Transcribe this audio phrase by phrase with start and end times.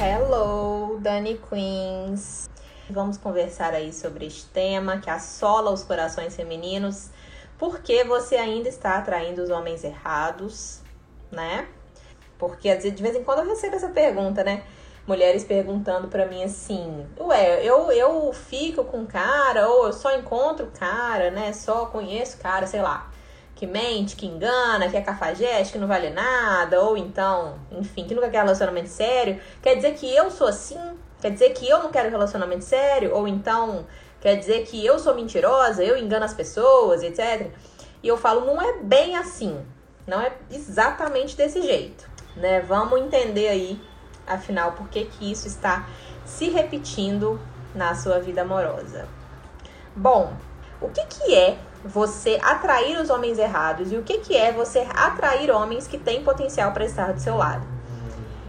[0.00, 2.48] Hello, Dani Queens.
[2.88, 7.10] Vamos conversar aí sobre este tema que assola os corações femininos.
[7.58, 10.80] Por que você ainda está atraindo os homens errados,
[11.32, 11.66] né?
[12.38, 14.62] Porque de vez em quando eu recebo essa pergunta, né?
[15.06, 20.70] Mulheres perguntando para mim assim: Ué, eu, eu fico com cara, ou eu só encontro
[20.78, 21.52] cara, né?
[21.52, 23.10] Só conheço cara, sei lá,
[23.64, 28.14] que mente, que engana, que é cafajeste, que não vale nada, ou então, enfim, que
[28.14, 29.40] nunca quer relacionamento sério.
[29.62, 30.78] Quer dizer que eu sou assim?
[31.20, 33.14] Quer dizer que eu não quero relacionamento sério?
[33.14, 33.86] Ou então,
[34.20, 37.50] quer dizer que eu sou mentirosa, eu engano as pessoas, etc.
[38.02, 39.58] E eu falo, não é bem assim.
[40.06, 42.60] Não é exatamente desse jeito, né?
[42.60, 43.80] Vamos entender aí,
[44.26, 45.88] afinal, por que que isso está
[46.26, 47.40] se repetindo
[47.74, 49.08] na sua vida amorosa.
[49.96, 50.34] Bom,
[50.80, 54.86] o que que é você atrair os homens errados e o que que é você
[54.94, 57.66] atrair homens que têm potencial para estar do seu lado?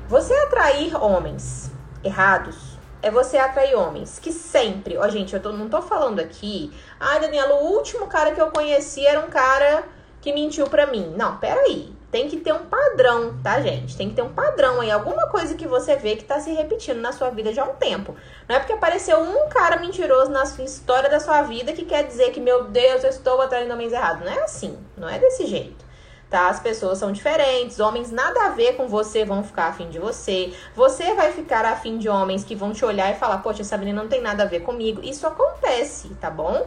[0.07, 1.69] Você atrair homens
[2.03, 6.71] errados é você atrair homens que sempre, ó gente, eu tô, não tô falando aqui,
[6.99, 9.83] ai Daniela, o último cara que eu conheci era um cara
[10.21, 11.13] que mentiu pra mim.
[11.15, 11.94] Não, peraí.
[12.15, 13.97] Tem que ter um padrão, tá, gente?
[13.97, 17.01] Tem que ter um padrão aí, alguma coisa que você vê que tá se repetindo
[17.01, 18.15] na sua vida já há um tempo.
[18.47, 22.31] Não é porque apareceu um cara mentiroso na história da sua vida que quer dizer
[22.31, 24.23] que, meu Deus, eu estou atraindo homens errados.
[24.23, 25.83] Não é assim, não é desse jeito.
[26.29, 26.47] Tá?
[26.47, 30.53] As pessoas são diferentes, homens nada a ver com você vão ficar afim de você.
[30.73, 34.01] Você vai ficar afim de homens que vão te olhar e falar, poxa, essa menina
[34.01, 35.01] não tem nada a ver comigo.
[35.03, 36.65] Isso acontece, tá bom?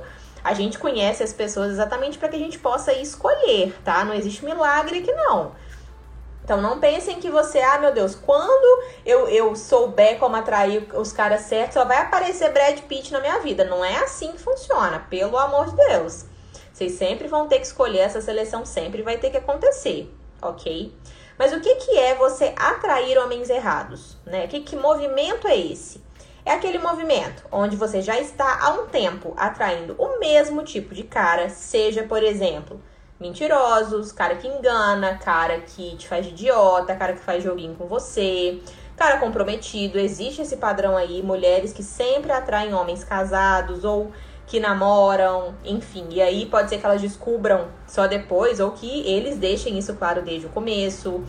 [0.48, 4.02] A gente conhece as pessoas exatamente para que a gente possa escolher, tá?
[4.02, 5.52] Não existe milagre que não.
[6.42, 11.12] Então não pensem que você, ah, meu Deus, quando eu, eu souber como atrair os
[11.12, 13.62] caras certos, só vai aparecer Brad Pitt na minha vida.
[13.66, 16.24] Não é assim que funciona, pelo amor de Deus.
[16.72, 20.10] Vocês sempre vão ter que escolher essa seleção, sempre vai ter que acontecer,
[20.40, 20.96] ok?
[21.38, 24.16] Mas o que, que é você atrair homens errados?
[24.24, 24.46] Né?
[24.46, 26.02] Que, que movimento é esse?
[26.48, 31.02] É aquele movimento onde você já está há um tempo atraindo o mesmo tipo de
[31.02, 32.80] cara, seja, por exemplo,
[33.20, 37.86] mentirosos, cara que engana, cara que te faz de idiota, cara que faz joguinho com
[37.86, 38.62] você,
[38.96, 39.98] cara comprometido.
[39.98, 44.10] Existe esse padrão aí, mulheres que sempre atraem homens casados ou
[44.46, 46.06] que namoram, enfim.
[46.12, 50.22] E aí pode ser que elas descubram só depois ou que eles deixem isso claro
[50.22, 51.22] desde o começo.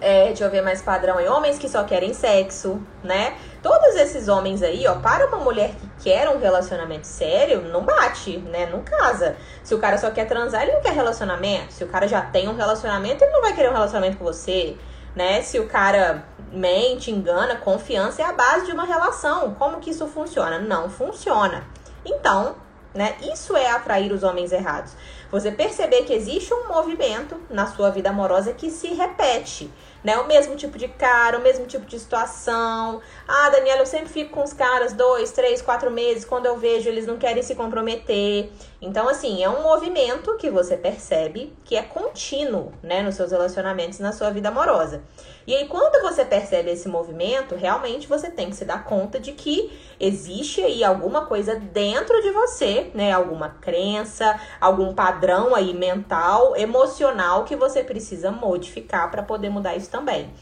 [0.00, 1.28] É, deixa eu ver mais padrão aí.
[1.28, 3.36] Homens que só querem sexo, né?
[3.62, 8.38] Todos esses homens aí, ó, para uma mulher que quer um relacionamento sério, não bate,
[8.38, 8.66] né?
[8.72, 9.36] Não casa.
[9.62, 11.74] Se o cara só quer transar, ele não quer relacionamento.
[11.74, 14.74] Se o cara já tem um relacionamento, ele não vai querer um relacionamento com você,
[15.14, 15.42] né?
[15.42, 19.54] Se o cara mente, engana, confiança é a base de uma relação.
[19.54, 20.58] Como que isso funciona?
[20.58, 21.62] Não funciona.
[22.06, 22.56] Então,
[22.94, 23.16] né?
[23.20, 24.94] Isso é atrair os homens errados.
[25.30, 29.70] Você perceber que existe um movimento na sua vida amorosa que se repete
[30.02, 30.18] né?
[30.18, 33.00] O mesmo tipo de cara, o mesmo tipo de situação.
[33.26, 36.24] Ah, Daniela, eu sempre fico com os caras dois, três, quatro meses.
[36.24, 38.50] Quando eu vejo, eles não querem se comprometer.
[38.82, 43.02] Então, assim, é um movimento que você percebe que é contínuo, né?
[43.02, 45.02] Nos seus relacionamentos, na sua vida amorosa.
[45.46, 49.32] E aí, quando você percebe esse movimento, realmente você tem que se dar conta de
[49.32, 49.70] que
[50.00, 53.12] existe aí alguma coisa dentro de você, né?
[53.12, 59.90] Alguma crença, algum padrão aí mental, emocional que você precisa modificar para poder mudar isso
[59.90, 60.32] também.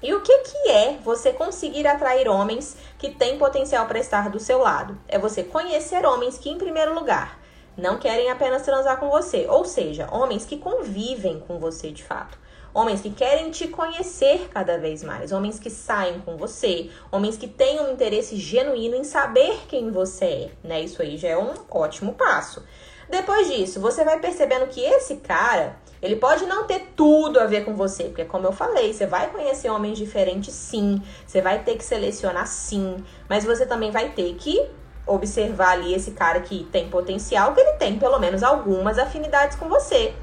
[0.00, 4.38] E o que, que é você conseguir atrair homens que têm potencial para estar do
[4.38, 4.96] seu lado?
[5.08, 7.40] É você conhecer homens que, em primeiro lugar,
[7.76, 12.38] não querem apenas transar com você, ou seja, homens que convivem com você de fato.
[12.72, 17.48] Homens que querem te conhecer cada vez mais, homens que saem com você, homens que
[17.48, 20.82] têm um interesse genuíno em saber quem você é, né?
[20.82, 22.62] Isso aí já é um ótimo passo.
[23.08, 27.64] Depois disso, você vai percebendo que esse cara, ele pode não ter tudo a ver
[27.64, 31.76] com você, porque como eu falei, você vai conhecer homens diferentes sim, você vai ter
[31.76, 32.96] que selecionar sim,
[33.28, 34.68] mas você também vai ter que
[35.06, 39.68] observar ali esse cara que tem potencial, que ele tem pelo menos algumas afinidades com
[39.68, 40.14] você.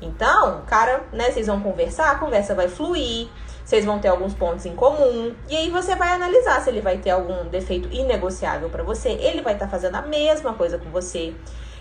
[0.00, 3.28] Então, cara, né, vocês vão conversar, a conversa vai fluir,
[3.64, 6.98] vocês vão ter alguns pontos em comum, e aí você vai analisar se ele vai
[6.98, 10.90] ter algum defeito inegociável para você, ele vai estar tá fazendo a mesma coisa com
[10.90, 11.34] você.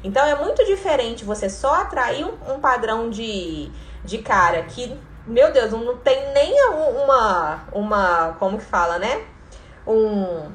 [0.04, 3.72] Então é muito diferente você só atrair um, um padrão de,
[4.04, 6.54] de cara que, meu Deus, não tem nem
[7.04, 9.26] uma, uma, como que fala, né?
[9.88, 10.52] Um,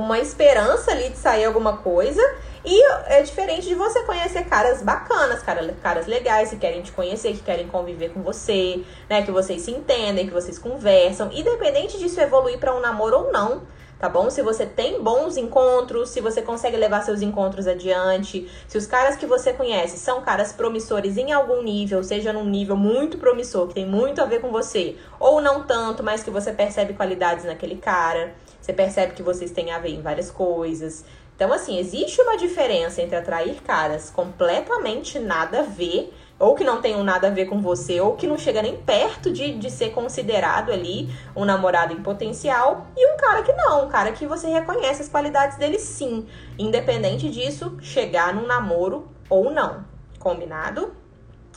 [0.00, 2.22] uma esperança ali de sair alguma coisa.
[2.64, 7.32] E é diferente de você conhecer caras bacanas, caras, caras legais que querem te conhecer,
[7.32, 9.22] que querem conviver com você, né?
[9.22, 11.30] Que vocês se entendem, que vocês conversam.
[11.32, 13.62] Independente disso evoluir para um namoro ou não,
[13.98, 14.28] tá bom?
[14.28, 19.16] Se você tem bons encontros, se você consegue levar seus encontros adiante, se os caras
[19.16, 23.74] que você conhece são caras promissores em algum nível, seja num nível muito promissor, que
[23.74, 27.76] tem muito a ver com você, ou não tanto, mas que você percebe qualidades naquele
[27.76, 28.34] cara,
[28.70, 31.04] você percebe que vocês têm a ver em várias coisas.
[31.34, 36.80] Então, assim, existe uma diferença entre atrair caras completamente nada a ver ou que não
[36.80, 39.90] tenham nada a ver com você, ou que não chega nem perto de, de ser
[39.90, 44.48] considerado ali um namorado em potencial, e um cara que não, um cara que você
[44.48, 46.26] reconhece as qualidades dele sim,
[46.58, 49.84] independente disso, chegar num namoro ou não.
[50.18, 50.99] Combinado?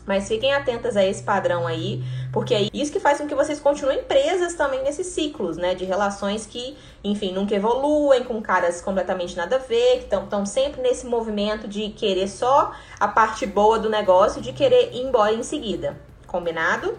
[0.05, 3.59] Mas fiquem atentas a esse padrão aí, porque é isso que faz com que vocês
[3.59, 5.73] continuem presas também nesses ciclos, né?
[5.75, 10.81] De relações que, enfim, nunca evoluem, com caras completamente nada a ver, que estão sempre
[10.81, 15.43] nesse movimento de querer só a parte boa do negócio, de querer ir embora em
[15.43, 15.97] seguida.
[16.27, 16.97] Combinado?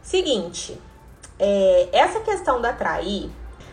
[0.00, 0.78] Seguinte,
[1.38, 3.28] é, essa questão da atrair,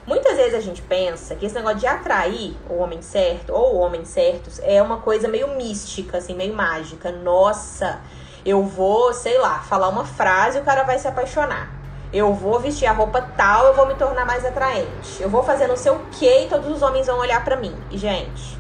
[0.08, 4.08] muitas vezes a gente pensa que esse negócio de atrair o homem certo ou homens
[4.08, 7.12] certos é uma coisa meio mística, assim, meio mágica.
[7.12, 8.02] Nossa!
[8.46, 11.72] Eu vou, sei lá, falar uma frase e o cara vai se apaixonar.
[12.12, 15.22] Eu vou vestir a roupa tal, eu vou me tornar mais atraente.
[15.22, 17.76] Eu vou fazer não sei o que e todos os homens vão olhar para mim.
[17.90, 18.60] E, gente,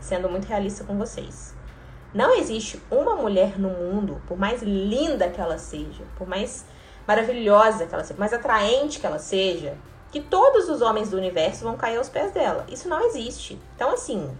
[0.00, 1.54] sendo muito realista com vocês,
[2.12, 6.64] não existe uma mulher no mundo, por mais linda que ela seja, por mais
[7.06, 9.76] maravilhosa que ela seja, por mais atraente que ela seja,
[10.10, 12.66] que todos os homens do universo vão cair aos pés dela.
[12.68, 13.58] Isso não existe.
[13.74, 14.30] Então, assim,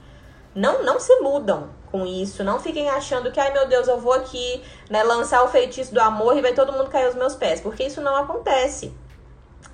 [0.55, 2.43] não, não se iludam com isso.
[2.45, 6.01] Não fiquem achando que, ai meu Deus, eu vou aqui né, lançar o feitiço do
[6.01, 7.61] amor e vai todo mundo cair aos meus pés.
[7.61, 8.93] Porque isso não acontece.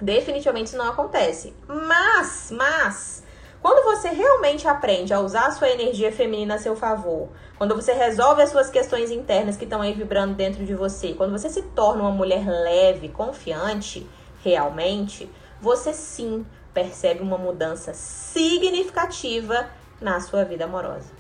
[0.01, 1.55] Definitivamente isso não acontece.
[1.67, 3.25] Mas, mas,
[3.61, 7.93] quando você realmente aprende a usar a sua energia feminina a seu favor, quando você
[7.93, 11.63] resolve as suas questões internas que estão aí vibrando dentro de você, quando você se
[11.63, 14.09] torna uma mulher leve, confiante,
[14.45, 15.29] realmente,
[15.61, 19.69] você sim percebe uma mudança significativa
[20.01, 21.19] na sua vida amorosa.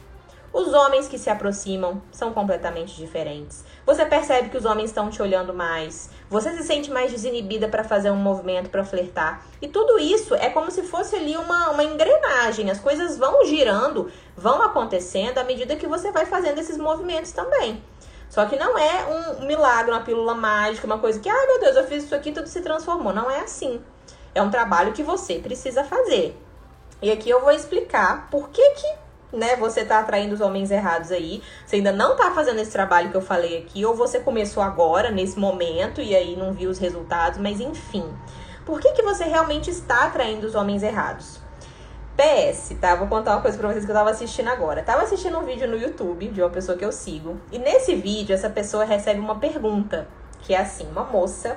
[0.52, 3.64] Os homens que se aproximam são completamente diferentes.
[3.84, 6.08] Você percebe que os homens estão te olhando mais.
[6.30, 9.44] Você se sente mais desinibida para fazer um movimento, para flertar.
[9.60, 12.70] E tudo isso é como se fosse ali uma, uma engrenagem.
[12.70, 17.82] As coisas vão girando, vão acontecendo à medida que você vai fazendo esses movimentos também.
[18.30, 21.60] Só que não é um milagre, uma pílula mágica, uma coisa que, ai ah, meu
[21.60, 23.12] Deus, eu fiz isso aqui, tudo se transformou.
[23.12, 23.82] Não é assim.
[24.34, 26.36] É um trabalho que você precisa fazer.
[27.00, 31.12] E aqui eu vou explicar por que que, né, você tá atraindo os homens errados
[31.12, 31.42] aí.
[31.64, 35.10] Você ainda não tá fazendo esse trabalho que eu falei aqui, ou você começou agora,
[35.10, 38.04] nesse momento, e aí não viu os resultados, mas enfim.
[38.66, 41.40] Por que que você realmente está atraindo os homens errados?
[42.16, 42.96] PS, tá?
[42.96, 44.82] Vou contar uma coisa pra vocês que eu tava assistindo agora.
[44.82, 47.40] Tava assistindo um vídeo no YouTube de uma pessoa que eu sigo.
[47.52, 50.08] E nesse vídeo, essa pessoa recebe uma pergunta.
[50.40, 51.56] Que é assim, uma moça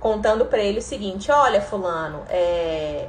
[0.00, 3.08] contando pra ele o seguinte: Olha, fulano, é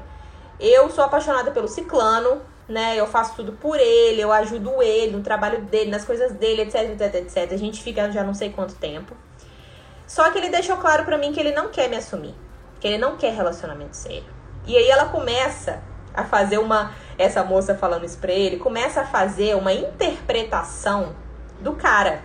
[0.60, 3.00] eu sou apaixonada pelo ciclano, né?
[3.00, 6.92] Eu faço tudo por ele, eu ajudo ele no trabalho dele, nas coisas dele, etc,
[6.92, 7.52] etc, etc.
[7.52, 9.16] A gente fica já não sei quanto tempo.
[10.08, 12.36] Só que ele deixou claro para mim que ele não quer me assumir,
[12.80, 14.34] que ele não quer relacionamento sério.
[14.66, 15.82] E aí ela começa
[16.14, 21.16] a fazer uma essa moça falando isso pra ele, começa a fazer uma interpretação
[21.60, 22.24] do cara.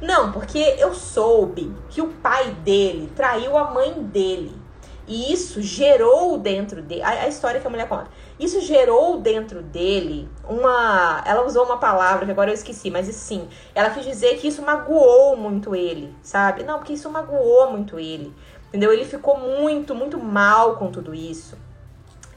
[0.00, 4.63] Não, porque eu soube que o pai dele traiu a mãe dele.
[5.06, 7.02] E isso gerou dentro dele.
[7.02, 8.10] A, a, história que a mulher conta.
[8.40, 11.22] Isso gerou dentro dele uma.
[11.26, 13.46] Ela usou uma palavra que agora eu esqueci, mas sim.
[13.74, 16.62] Ela quis dizer que isso magoou muito ele, sabe?
[16.62, 18.34] Não, porque isso magoou muito ele.
[18.68, 18.92] Entendeu?
[18.92, 21.56] Ele ficou muito, muito mal com tudo isso.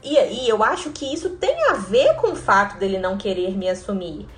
[0.02, 3.56] E aí eu acho que isso tem a ver com o fato dele não querer
[3.56, 4.28] me assumir.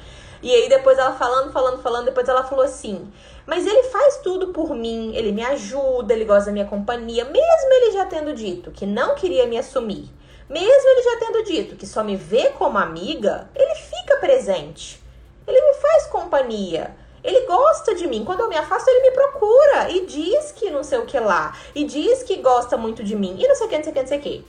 [0.42, 3.10] E aí depois ela falando, falando, falando, depois ela falou assim:
[3.46, 7.72] "Mas ele faz tudo por mim, ele me ajuda, ele gosta da minha companhia, mesmo
[7.72, 10.10] ele já tendo dito que não queria me assumir.
[10.48, 15.00] Mesmo ele já tendo dito que só me vê como amiga, ele fica presente.
[15.46, 16.94] Ele me faz companhia.
[17.22, 18.24] Ele gosta de mim.
[18.24, 21.56] Quando eu me afasto, ele me procura e diz que não sei o que lá.
[21.74, 23.36] E diz que gosta muito de mim.
[23.38, 24.44] E não sei o que, não sei o que, não sei o que.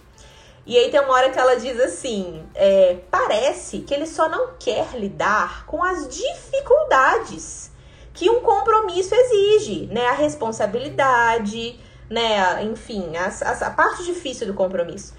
[0.66, 4.54] E aí tem uma hora que ela diz assim: é, parece que ele só não
[4.60, 7.71] quer lidar com as dificuldades
[8.14, 10.08] que um compromisso exige, né?
[10.08, 12.64] A responsabilidade, né?
[12.64, 15.14] Enfim, a, a parte difícil do compromisso.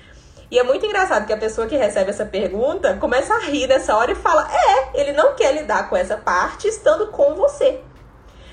[0.51, 3.97] E é muito engraçado que a pessoa que recebe essa pergunta começa a rir nessa
[3.97, 7.81] hora e fala: é, ele não quer lidar com essa parte estando com você.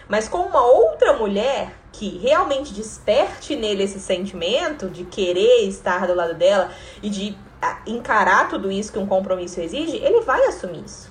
[0.08, 6.16] Mas com uma outra mulher, que realmente desperte nele esse sentimento de querer estar do
[6.16, 6.72] lado dela
[7.04, 11.09] e de ah, encarar tudo isso que um compromisso exige, ele vai assumir isso.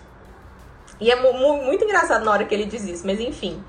[1.01, 3.63] E é muito engraçado na hora que ele diz isso, mas enfim.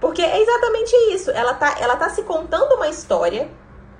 [0.00, 1.30] Porque é exatamente isso.
[1.30, 3.50] Ela tá, ela tá se contando uma história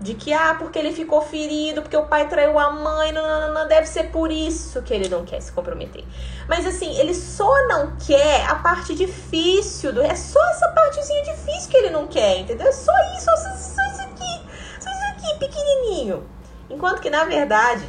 [0.00, 3.52] de que, ah, porque ele ficou ferido, porque o pai traiu a mãe, não, não,
[3.52, 6.04] não, deve ser por isso que ele não quer se comprometer.
[6.48, 11.70] Mas assim, ele só não quer a parte difícil, do, é só essa partezinha difícil
[11.70, 12.66] que ele não quer, entendeu?
[12.66, 14.42] É só isso, só, só isso aqui,
[14.80, 16.26] só isso aqui, pequenininho.
[16.70, 17.84] Enquanto que, na verdade,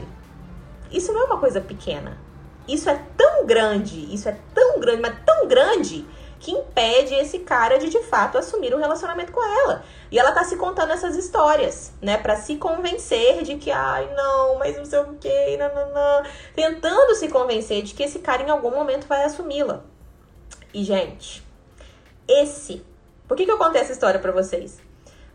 [0.92, 2.18] isso não é uma coisa pequena.
[2.68, 3.01] Isso é
[3.45, 6.05] grande, isso é tão grande, mas tão grande
[6.41, 9.83] que impede esse cara de de fato assumir um relacionamento com ela.
[10.10, 14.57] E ela tá se contando essas histórias, né, para se convencer de que ai, não,
[14.57, 16.24] mas não sei o quê, não,
[16.55, 19.83] tentando se convencer de que esse cara em algum momento vai assumi-la.
[20.74, 21.45] E gente,
[22.27, 22.83] esse,
[23.27, 24.79] por que que eu contei essa história para vocês?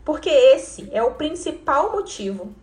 [0.03, 2.53] Porque esse é o principal motivo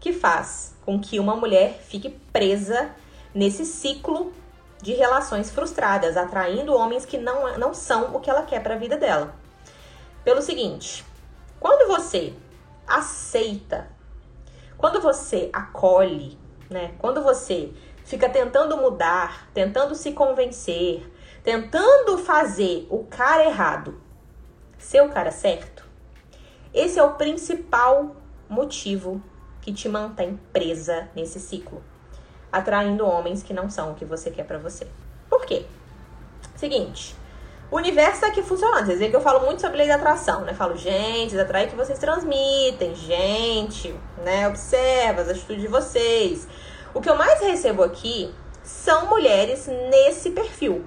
[0.00, 2.90] que faz com que uma mulher fique presa
[3.34, 4.32] nesse ciclo
[4.80, 8.78] de relações frustradas, atraindo homens que não, não são o que ela quer para a
[8.78, 9.34] vida dela.
[10.24, 11.04] Pelo seguinte,
[11.58, 12.34] quando você
[12.86, 13.90] aceita,
[14.76, 16.38] quando você acolhe,
[16.70, 16.94] né?
[16.98, 17.72] Quando você
[18.04, 21.10] fica tentando mudar, tentando se convencer,
[21.42, 24.00] tentando fazer o cara errado
[24.78, 25.84] ser o cara certo,
[26.72, 28.14] esse é o principal
[28.48, 29.20] motivo
[29.60, 31.82] que te mantém presa nesse ciclo
[32.52, 34.86] atraindo homens que não são o que você quer para você.
[35.28, 35.64] Por quê?
[36.56, 37.14] Seguinte,
[37.70, 38.86] o universo tá aqui funcionando.
[38.86, 40.54] Vocês veem que eu falo muito sobre lei da atração, né?
[40.54, 44.48] Falo, gente, atrai que vocês transmitem, gente, né?
[44.48, 46.48] Observa as atitudes de vocês.
[46.94, 50.84] O que eu mais recebo aqui são mulheres nesse perfil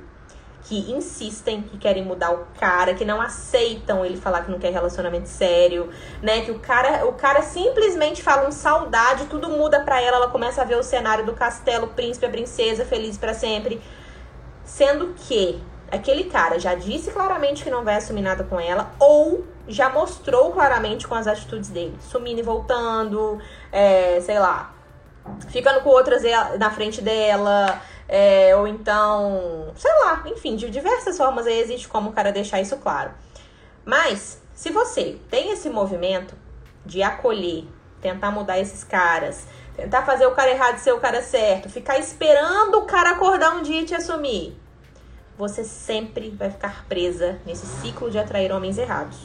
[0.63, 4.71] que insistem, que querem mudar o cara, que não aceitam ele falar que não quer
[4.71, 5.89] relacionamento sério,
[6.21, 6.41] né?
[6.41, 10.61] Que o cara, o cara simplesmente fala um saudade, tudo muda pra ela, ela começa
[10.61, 13.81] a ver o cenário do castelo, príncipe, a princesa, feliz para sempre.
[14.63, 19.45] Sendo que aquele cara já disse claramente que não vai assumir nada com ela, ou
[19.67, 23.39] já mostrou claramente com as atitudes dele, sumindo e voltando,
[23.71, 24.73] é, sei lá,
[25.49, 26.23] ficando com outras
[26.59, 32.09] na frente dela, é, ou então, sei lá, enfim, de diversas formas aí existe como
[32.09, 33.11] o cara deixar isso claro.
[33.85, 36.35] Mas, se você tem esse movimento
[36.85, 37.65] de acolher,
[38.01, 42.79] tentar mudar esses caras, tentar fazer o cara errado ser o cara certo, ficar esperando
[42.79, 44.59] o cara acordar um dia e te assumir,
[45.37, 49.17] você sempre vai ficar presa nesse ciclo de atrair homens errados.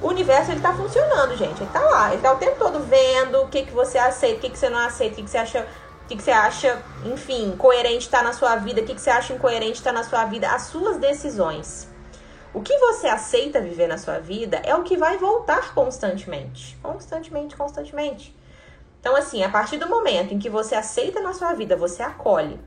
[0.00, 1.60] O universo ele tá funcionando, gente.
[1.60, 4.40] Ele tá lá, ele tá o tempo todo vendo o que, que você aceita, o
[4.40, 5.66] que, que você não aceita, o que, que você acha
[6.04, 9.10] o que, que você acha, enfim, coerente está na sua vida, o que, que você
[9.10, 11.86] acha incoerente está na sua vida, as suas decisões.
[12.54, 16.78] O que você aceita viver na sua vida é o que vai voltar constantemente.
[16.82, 18.34] Constantemente, constantemente.
[18.98, 22.58] Então, assim, a partir do momento em que você aceita na sua vida, você acolhe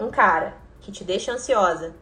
[0.00, 1.92] um cara que te deixa ansiosa,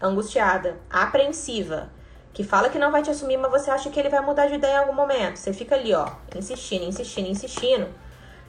[0.00, 1.90] angustiada, apreensiva,
[2.34, 4.54] que fala que não vai te assumir, mas você acha que ele vai mudar de
[4.54, 5.38] ideia em algum momento.
[5.38, 7.88] Você fica ali, ó, insistindo, insistindo, insistindo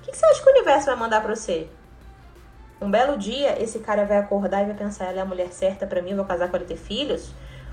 [0.06, 1.68] que, que você acha que o universo vai mandar pra você?
[2.80, 5.88] Um belo dia, esse cara vai acordar e vai pensar, ela é a mulher certa
[5.88, 7.32] para mim, vou casar com ela e ter filhos?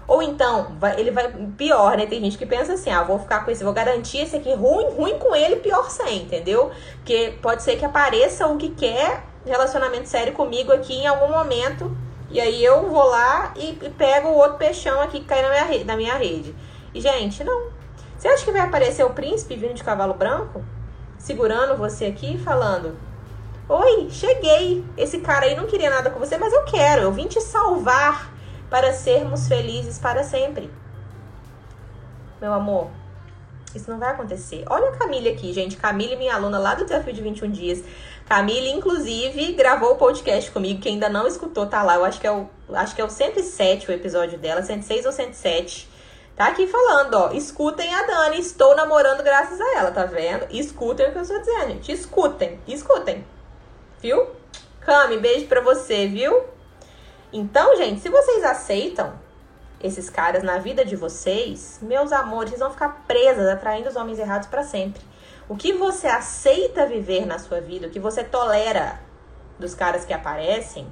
[0.09, 1.33] Ou então, vai, ele vai.
[1.57, 2.07] Pior, né?
[2.07, 4.91] Tem gente que pensa assim: ah, vou ficar com esse, vou garantir esse aqui ruim,
[4.95, 6.73] ruim com ele, pior sem, entendeu?
[6.97, 11.97] Porque pode ser que apareça o que quer relacionamento sério comigo aqui em algum momento.
[12.33, 15.51] E aí eu vou lá e, e pego o outro peixão aqui que cai na
[15.51, 16.55] minha, rede, na minha rede.
[16.93, 17.71] E, gente, não.
[18.19, 20.65] Você acha que vai aparecer o príncipe vindo de cavalo branco?
[21.23, 22.97] segurando você aqui falando:
[23.69, 24.85] Oi, cheguei.
[24.97, 27.03] Esse cara aí não queria nada com você, mas eu quero.
[27.03, 28.31] Eu vim te salvar
[28.69, 30.71] para sermos felizes para sempre.
[32.41, 32.91] Meu amor,
[33.79, 34.65] isso não vai acontecer.
[34.69, 35.77] Olha a Camille aqui, gente.
[35.77, 37.85] Camille, minha aluna lá do Desafio de 21 Dias.
[38.29, 40.81] Camille, inclusive, gravou o podcast comigo.
[40.81, 41.97] Quem ainda não escutou, tá lá.
[41.97, 45.13] Eu acho que é o, acho que é o 107 o episódio dela, 106 ou
[45.13, 45.89] 107.
[46.37, 47.31] Tá aqui falando, ó.
[47.33, 48.39] Escutem a Dani.
[48.39, 50.47] Estou namorando graças a ela, tá vendo?
[50.51, 51.93] Escutem o que eu estou dizendo, gente.
[51.93, 53.25] Escutem, escutem.
[54.01, 54.27] Viu?
[54.81, 56.43] Cami, beijo pra você, viu?
[57.33, 59.13] Então, gente, se vocês aceitam
[59.83, 64.49] esses caras na vida de vocês, meus amores, vão ficar presas, atraindo os homens errados
[64.49, 65.03] para sempre.
[65.49, 69.01] O que você aceita viver na sua vida, o que você tolera
[69.59, 70.87] dos caras que aparecem,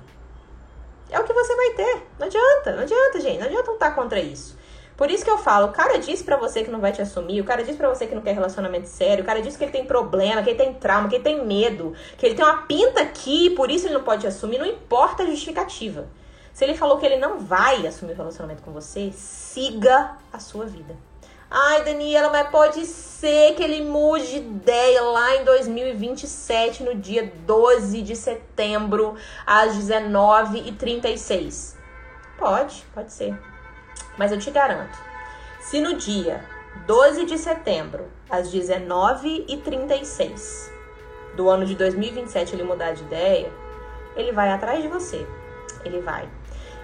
[1.09, 2.07] é o que você vai ter.
[2.19, 3.39] Não adianta, não adianta, gente.
[3.39, 4.59] Não adianta lutar contra isso.
[4.97, 7.41] Por isso que eu falo, o cara disse para você que não vai te assumir,
[7.41, 9.73] o cara disse para você que não quer relacionamento sério, o cara disse que ele
[9.73, 13.01] tem problema, que ele tem trauma, que ele tem medo, que ele tem uma pinta
[13.01, 16.07] aqui, por isso ele não pode te assumir, não importa a justificativa.
[16.61, 20.67] Se ele falou que ele não vai assumir o relacionamento com você, siga a sua
[20.67, 20.95] vida.
[21.51, 27.33] Ai, Daniela, mas pode ser que ele mude de ideia lá em 2027, no dia
[27.47, 31.77] 12 de setembro, às 19h36.
[32.37, 33.35] Pode, pode ser.
[34.19, 34.99] Mas eu te garanto,
[35.61, 36.45] se no dia
[36.87, 40.71] 12 de setembro, às 19h36
[41.35, 43.51] do ano de 2027 ele mudar de ideia,
[44.15, 45.27] ele vai atrás de você.
[45.87, 46.29] Ele vai.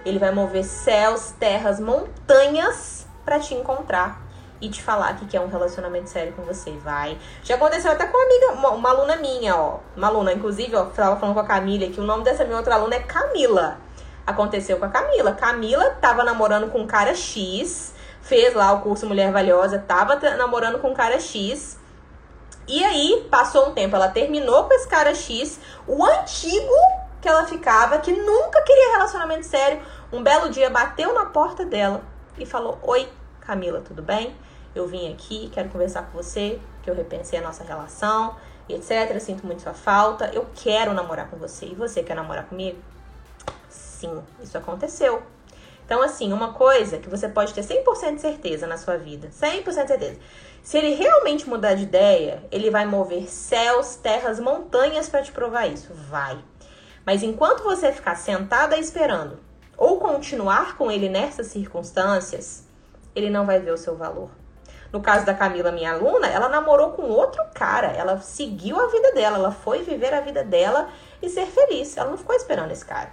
[0.07, 4.21] Ele vai mover céus, terras, montanhas para te encontrar
[4.61, 6.71] e te falar que quer um relacionamento sério com você.
[6.77, 7.17] Vai.
[7.43, 9.79] Já aconteceu até com uma amiga, uma, uma aluna minha, ó.
[9.97, 12.75] Uma aluna, inclusive, ó, tava falando com a Camila que o nome dessa minha outra
[12.75, 13.79] aluna é Camila.
[14.25, 15.33] Aconteceu com a Camila.
[15.33, 20.79] Camila tava namorando com um cara X, fez lá o curso Mulher Valiosa, tava namorando
[20.79, 21.77] com um cara X.
[22.65, 26.73] E aí, passou um tempo, ela terminou com esse cara X, o antigo
[27.21, 32.01] que ela ficava, que nunca queria relacionamento sério, um belo dia bateu na porta dela
[32.37, 33.07] e falou: Oi,
[33.41, 34.35] Camila, tudo bem?
[34.75, 38.35] Eu vim aqui, quero conversar com você, que eu repensei a nossa relação
[38.69, 39.19] etc.
[39.19, 40.29] Sinto muito sua falta.
[40.33, 41.67] Eu quero namorar com você.
[41.67, 42.77] E você quer namorar comigo?
[43.69, 45.23] Sim, isso aconteceu.
[45.85, 49.63] Então, assim, uma coisa que você pode ter 100% de certeza na sua vida, 100%
[49.63, 50.19] de certeza.
[50.61, 55.67] Se ele realmente mudar de ideia, ele vai mover céus, terras, montanhas para te provar
[55.67, 55.93] isso.
[55.93, 56.37] Vai.
[57.05, 59.39] Mas enquanto você ficar sentada esperando
[59.77, 62.65] ou continuar com ele nessas circunstâncias,
[63.15, 64.29] ele não vai ver o seu valor.
[64.91, 67.87] No caso da Camila, minha aluna, ela namorou com outro cara.
[67.87, 70.89] Ela seguiu a vida dela, ela foi viver a vida dela
[71.21, 71.95] e ser feliz.
[71.97, 73.11] Ela não ficou esperando esse cara.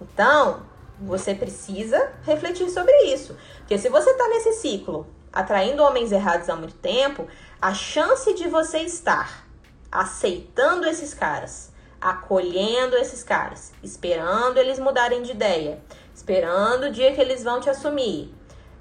[0.00, 0.62] Então,
[1.00, 3.36] você precisa refletir sobre isso.
[3.58, 7.26] Porque se você está nesse ciclo, atraindo homens errados há muito tempo,
[7.60, 9.46] a chance de você estar
[9.90, 11.72] aceitando esses caras,
[12.04, 15.80] acolhendo esses caras, esperando eles mudarem de ideia,
[16.14, 18.30] esperando o dia que eles vão te assumir,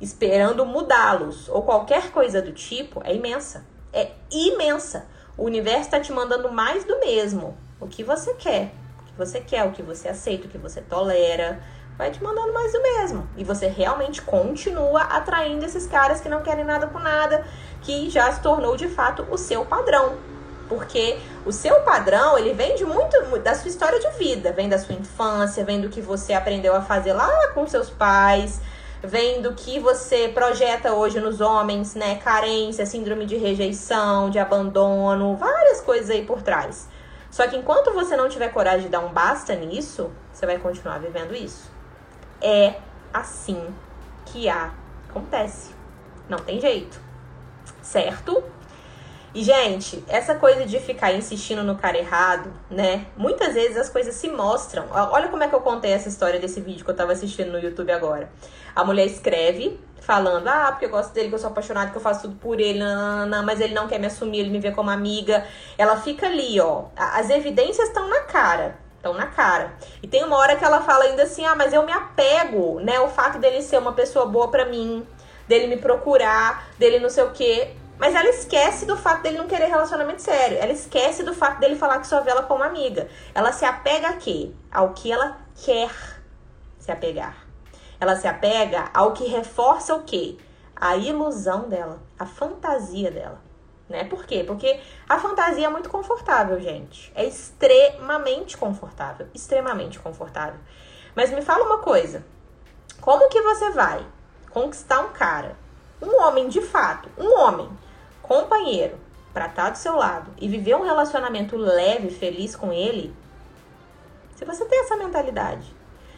[0.02, 3.66] esperando mudá-los ou qualquer coisa do tipo, é imensa.
[3.94, 5.08] É imensa.
[5.38, 7.58] O universo está te mandando mais do mesmo.
[7.80, 8.74] O que você quer.
[9.00, 11.64] O que você quer, o que você aceita, o que você tolera
[11.98, 13.30] vai te mandando mais do mesmo.
[13.38, 17.46] E você realmente continua atraindo esses caras que não querem nada com nada,
[17.82, 20.33] que já se tornou de fato o seu padrão.
[20.68, 24.78] Porque o seu padrão, ele vem de muito da sua história de vida, vem da
[24.78, 28.62] sua infância, vem do que você aprendeu a fazer lá com seus pais,
[29.02, 32.16] vem do que você projeta hoje nos homens, né?
[32.16, 36.88] Carência, síndrome de rejeição, de abandono, várias coisas aí por trás.
[37.30, 41.00] Só que enquanto você não tiver coragem de dar um basta nisso, você vai continuar
[41.00, 41.70] vivendo isso.
[42.42, 42.76] É
[43.12, 43.74] assim
[44.26, 45.72] que acontece.
[46.30, 47.00] Não tem jeito.
[47.82, 48.44] Certo?
[49.34, 53.08] E, gente, essa coisa de ficar insistindo no cara errado, né?
[53.18, 54.86] Muitas vezes as coisas se mostram.
[54.92, 57.58] Olha como é que eu contei essa história desse vídeo que eu tava assistindo no
[57.58, 58.30] YouTube agora.
[58.76, 62.02] A mulher escreve falando, ah, porque eu gosto dele, que eu sou apaixonada, que eu
[62.02, 64.92] faço tudo por ele, nanana, mas ele não quer me assumir, ele me vê como
[64.92, 65.48] amiga.
[65.78, 66.86] Ela fica ali, ó.
[66.96, 69.74] As evidências estão na cara estão na cara.
[70.02, 73.02] E tem uma hora que ela fala ainda assim: "Ah, mas eu me apego, né,
[73.02, 75.06] o fato dele ser uma pessoa boa para mim,
[75.46, 77.76] dele me procurar, dele não sei o quê".
[78.04, 80.58] Mas ela esquece do fato dele não querer relacionamento sério.
[80.58, 83.08] Ela esquece do fato dele falar que só vê ela como amiga.
[83.34, 84.52] Ela se apega a quê?
[84.70, 85.90] Ao que ela quer
[86.78, 87.48] se apegar.
[88.02, 90.38] Ela se apega ao que reforça o quê?
[90.76, 93.42] A ilusão dela, a fantasia dela
[93.94, 94.04] né?
[94.04, 94.44] Por quê?
[94.46, 97.12] Porque a fantasia é muito confortável, gente.
[97.16, 100.60] É extremamente confortável, extremamente confortável.
[101.16, 102.26] Mas me fala uma coisa.
[103.00, 104.06] Como que você vai
[104.50, 105.56] conquistar um cara,
[106.02, 107.70] um homem de fato, um homem,
[108.34, 108.98] companheiro,
[109.32, 113.16] para estar tá do seu lado e viver um relacionamento leve, feliz com ele?
[114.36, 115.76] Se você tem essa mentalidade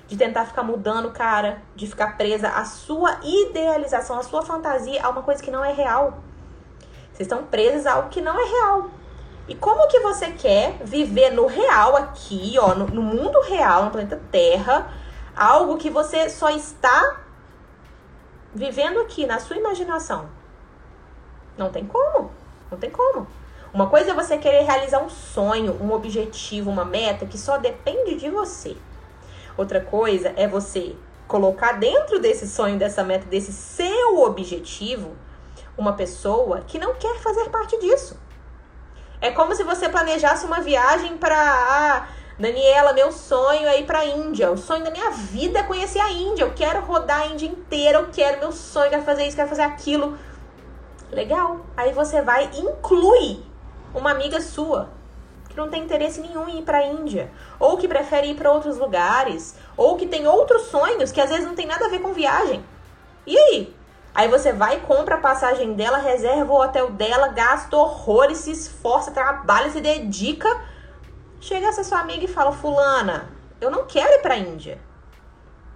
[0.08, 5.10] de tentar ficar mudando cara, de ficar presa à sua idealização, à sua fantasia, a
[5.10, 6.20] uma coisa que não é real.
[7.12, 8.90] Vocês estão presos a algo que não é real.
[9.48, 13.92] E como que você quer viver no real aqui, ó, no, no mundo real, no
[13.92, 14.92] planeta Terra,
[15.36, 17.20] algo que você só está
[18.54, 20.30] vivendo aqui na sua imaginação?
[21.58, 22.32] Não tem como.
[22.72, 23.28] Não tem como.
[23.74, 28.16] Uma coisa é você querer realizar um sonho, um objetivo, uma meta que só depende
[28.16, 28.78] de você.
[29.58, 30.96] Outra coisa é você
[31.28, 35.16] colocar dentro desse sonho, dessa meta, desse seu objetivo,
[35.78, 38.18] uma pessoa que não quer fazer parte disso.
[39.20, 44.00] É como se você planejasse uma viagem para ah, Daniela, meu sonho é ir para
[44.00, 44.52] a Índia.
[44.52, 46.44] O sonho da minha vida é conhecer a Índia.
[46.44, 48.00] Eu quero rodar a Índia inteira.
[48.00, 50.18] Eu quero meu sonho, quero fazer isso, quero fazer aquilo.
[51.16, 51.62] Legal.
[51.78, 53.42] Aí você vai e inclui
[53.94, 54.90] uma amiga sua
[55.48, 58.52] que não tem interesse nenhum em ir para a Índia, ou que prefere ir para
[58.52, 62.00] outros lugares, ou que tem outros sonhos que às vezes não tem nada a ver
[62.00, 62.62] com viagem.
[63.26, 63.74] E aí?
[64.14, 69.12] Aí você vai, compra a passagem dela, reserva o hotel dela, gasta horrores, se esforça,
[69.12, 70.50] trabalha, se dedica.
[71.40, 73.30] Chega essa sua amiga e fala: Fulana,
[73.62, 74.78] eu não quero ir pra Índia.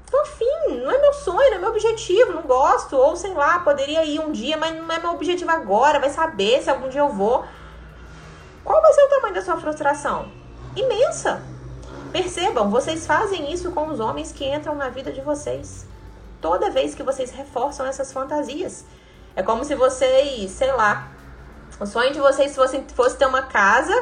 [0.09, 2.95] Tô afim, não é meu sonho, não é meu objetivo, não gosto.
[2.95, 5.99] Ou sei lá, poderia ir um dia, mas não é meu objetivo agora.
[5.99, 7.45] Vai saber se algum dia eu vou.
[8.63, 10.31] Qual vai ser o tamanho da sua frustração?
[10.75, 11.41] Imensa.
[12.11, 15.85] Percebam, vocês fazem isso com os homens que entram na vida de vocês.
[16.41, 18.85] Toda vez que vocês reforçam essas fantasias.
[19.35, 21.07] É como se vocês, sei lá,
[21.79, 23.93] o sonho de vocês fosse, fosse ter uma casa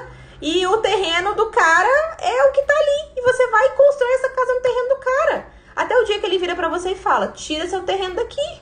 [0.42, 3.12] e o terreno do cara é o que tá ali.
[3.18, 5.57] E você vai construir essa casa no terreno do cara.
[5.78, 8.62] Até o dia que ele vira para você e fala: tira seu terreno daqui.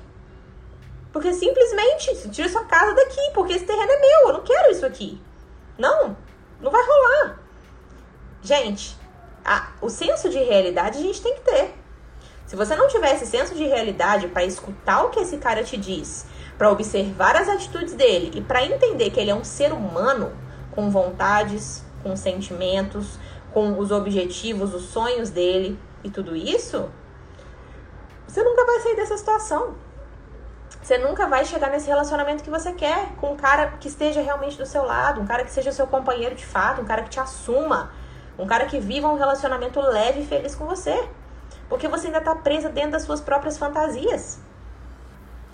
[1.13, 4.85] Porque simplesmente, tira sua casa daqui, porque esse terreno é meu, eu não quero isso
[4.85, 5.21] aqui.
[5.77, 6.17] Não,
[6.59, 7.39] não vai rolar.
[8.41, 8.97] Gente,
[9.45, 11.73] a, o senso de realidade a gente tem que ter.
[12.45, 15.77] Se você não tiver esse senso de realidade para escutar o que esse cara te
[15.77, 16.25] diz,
[16.57, 20.33] para observar as atitudes dele e para entender que ele é um ser humano
[20.71, 23.17] com vontades, com sentimentos,
[23.53, 26.89] com os objetivos, os sonhos dele e tudo isso,
[28.35, 29.75] você nunca vai sair dessa situação.
[30.83, 34.57] Você nunca vai chegar nesse relacionamento que você quer com um cara que esteja realmente
[34.57, 37.17] do seu lado, um cara que seja seu companheiro de fato, um cara que te
[37.17, 37.93] assuma,
[38.37, 41.07] um cara que viva um relacionamento leve e feliz com você.
[41.69, 44.37] Porque você ainda está presa dentro das suas próprias fantasias.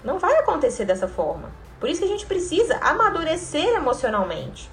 [0.03, 1.51] Não vai acontecer dessa forma.
[1.79, 4.71] Por isso que a gente precisa amadurecer emocionalmente.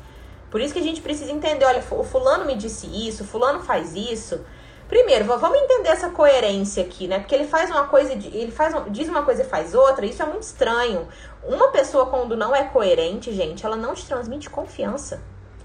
[0.51, 3.95] Por isso que a gente precisa entender, olha, o fulano me disse isso, fulano faz
[3.95, 4.43] isso.
[4.89, 7.19] Primeiro, vamos entender essa coerência aqui, né?
[7.19, 10.27] Porque ele faz uma coisa, ele faz, diz uma coisa e faz outra, isso é
[10.27, 11.07] muito estranho.
[11.43, 15.23] Uma pessoa quando não é coerente, gente, ela não te transmite confiança.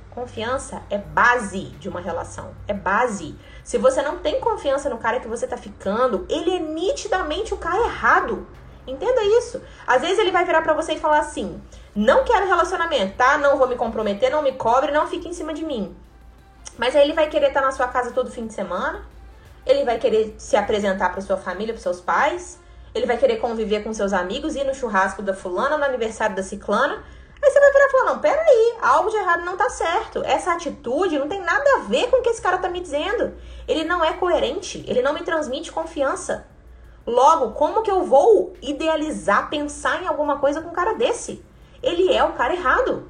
[0.09, 3.35] Confiança é base de uma relação, é base.
[3.63, 7.57] Se você não tem confiança no cara que você tá ficando, ele é nitidamente o
[7.57, 8.45] cara errado.
[8.85, 9.61] Entenda isso.
[9.87, 11.61] Às vezes ele vai virar para você e falar assim:
[11.95, 13.37] "Não quero relacionamento, tá?
[13.37, 15.95] Não vou me comprometer, não me cobre, não fique em cima de mim".
[16.77, 19.05] Mas aí ele vai querer estar na sua casa todo fim de semana,
[19.65, 22.59] ele vai querer se apresentar para sua família, para seus pais,
[22.93, 26.43] ele vai querer conviver com seus amigos, ir no churrasco da fulana, no aniversário da
[26.43, 27.03] ciclana.
[27.43, 30.23] Aí você vai virar e falar: não, peraí, algo de errado não tá certo.
[30.23, 33.33] Essa atitude não tem nada a ver com o que esse cara tá me dizendo.
[33.67, 36.45] Ele não é coerente, ele não me transmite confiança.
[37.05, 41.43] Logo, como que eu vou idealizar, pensar em alguma coisa com um cara desse?
[41.81, 43.09] Ele é o cara errado.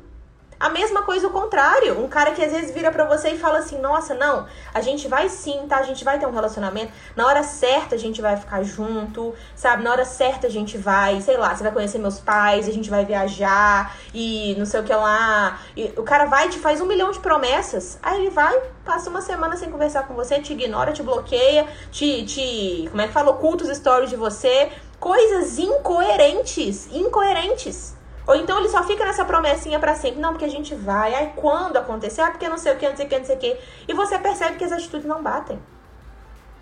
[0.64, 2.02] A mesma coisa o contrário.
[2.02, 5.10] Um cara que às vezes vira para você e fala assim: "Nossa, não, a gente
[5.10, 5.80] vai sim, tá?
[5.80, 6.94] A gente vai ter um relacionamento.
[7.18, 9.84] Na hora certa a gente vai ficar junto, sabe?
[9.84, 12.90] Na hora certa a gente vai, sei lá, você vai conhecer meus pais, a gente
[12.90, 15.60] vai viajar e não sei o que lá".
[15.76, 18.00] E o cara vai e te faz um milhão de promessas.
[18.02, 22.24] Aí ele vai, passa uma semana sem conversar com você, te ignora, te bloqueia, te
[22.26, 28.02] te, como é que fala, oculta os stories de você, coisas incoerentes, incoerentes.
[28.26, 30.20] Ou então ele só fica nessa promessinha para sempre.
[30.20, 31.14] Não, porque a gente vai.
[31.14, 32.22] Aí quando acontecer?
[32.22, 33.58] Ah, porque não sei o que, não sei o que, não sei o que.
[33.88, 35.60] E você percebe que as atitudes não batem.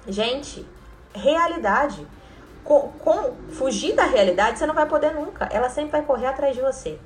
[0.07, 0.65] Gente,
[1.13, 2.07] realidade.
[2.63, 5.47] Com, com, fugir da realidade você não vai poder nunca.
[5.51, 6.99] Ela sempre vai correr atrás de você.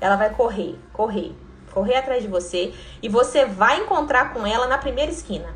[0.00, 1.34] Ela vai correr, correr,
[1.72, 2.72] correr atrás de você.
[3.02, 5.54] E você vai encontrar com ela na primeira esquina.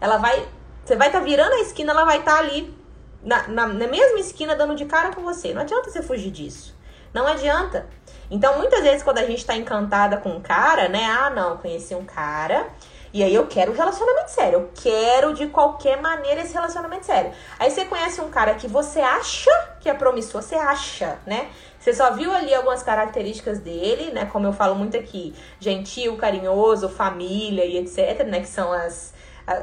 [0.00, 0.46] Ela vai.
[0.84, 2.74] Você vai estar tá virando a esquina, ela vai estar tá ali
[3.22, 5.52] na, na, na mesma esquina dando de cara com você.
[5.54, 6.76] Não adianta você fugir disso.
[7.16, 7.86] Não adianta.
[8.30, 11.06] Então, muitas vezes, quando a gente tá encantada com um cara, né?
[11.06, 12.68] Ah, não, conheci um cara.
[13.10, 14.58] E aí eu quero um relacionamento sério.
[14.58, 17.32] Eu quero de qualquer maneira esse relacionamento sério.
[17.58, 19.50] Aí você conhece um cara que você acha
[19.80, 21.48] que é promissor, você acha, né?
[21.80, 24.26] Você só viu ali algumas características dele, né?
[24.26, 28.40] Como eu falo muito aqui, gentil, carinhoso, família e etc, né?
[28.40, 29.14] Que são as,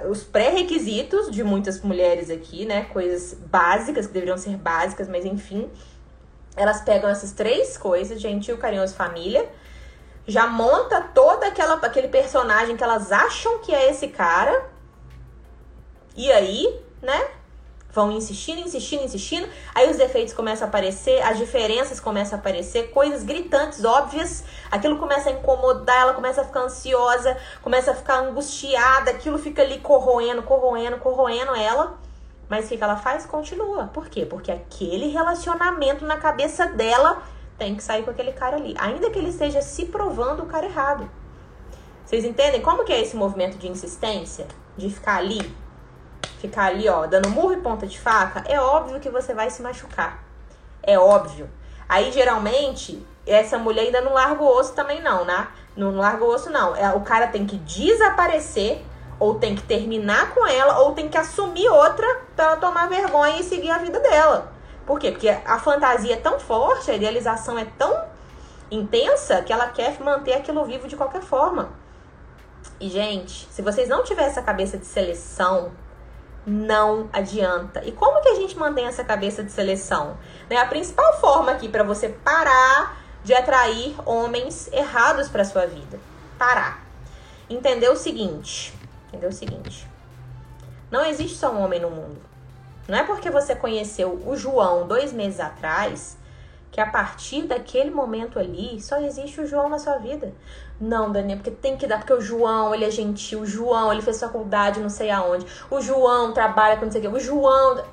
[0.10, 2.86] os pré-requisitos de muitas mulheres aqui, né?
[2.86, 5.70] Coisas básicas, que deveriam ser básicas, mas enfim.
[6.56, 9.50] Elas pegam essas três coisas, gentil, carinhoso, família,
[10.26, 14.70] já monta toda aquela aquele personagem que elas acham que é esse cara.
[16.16, 17.28] E aí, né?
[17.92, 19.48] Vão insistindo, insistindo, insistindo.
[19.74, 24.44] Aí os defeitos começam a aparecer, as diferenças começam a aparecer, coisas gritantes, óbvias.
[24.72, 29.62] Aquilo começa a incomodar, ela começa a ficar ansiosa, começa a ficar angustiada, aquilo fica
[29.62, 32.00] ali corroendo, corroendo, corroendo ela.
[32.54, 33.26] Mas o que, ela faz?
[33.26, 33.88] Continua.
[33.88, 34.28] Por quê?
[34.28, 37.24] Porque aquele relacionamento na cabeça dela
[37.58, 38.76] tem que sair com aquele cara ali.
[38.78, 41.10] Ainda que ele esteja se provando o cara errado.
[42.06, 44.46] Vocês entendem como que é esse movimento de insistência?
[44.78, 45.52] De ficar ali?
[46.38, 48.44] Ficar ali, ó, dando murro e ponta de faca?
[48.48, 50.24] É óbvio que você vai se machucar.
[50.84, 51.50] É óbvio.
[51.90, 55.48] Aí, geralmente, essa mulher ainda não larga o osso também não, né?
[55.76, 56.76] Não larga o osso não.
[56.76, 58.86] É, o cara tem que desaparecer
[59.20, 63.40] ou tem que terminar com ela, ou tem que assumir outra para ela tomar vergonha
[63.40, 64.52] e seguir a vida dela.
[64.86, 65.12] Por quê?
[65.12, 68.04] Porque a fantasia é tão forte, a idealização é tão
[68.70, 71.70] intensa que ela quer manter aquilo vivo de qualquer forma.
[72.80, 75.72] E, gente, se vocês não tiverem essa cabeça de seleção,
[76.46, 77.82] Não adianta.
[77.86, 80.18] E como que a gente mantém essa cabeça de seleção?
[80.50, 80.58] Né?
[80.58, 86.00] A principal forma aqui para você parar de atrair homens errados para sua vida.
[86.38, 86.84] Parar.
[87.50, 88.74] Entender o seguinte.
[89.14, 89.88] Entender o seguinte.
[90.90, 92.20] Não existe só um homem no mundo.
[92.88, 96.18] Não é porque você conheceu o João dois meses atrás
[96.72, 100.34] que a partir daquele momento ali só existe o João na sua vida.
[100.82, 104.02] Não, Daniel, porque tem que dar, porque o João, ele é gentil, o João, ele
[104.02, 107.84] fez faculdade não sei aonde, o João trabalha com não sei o quê, o João.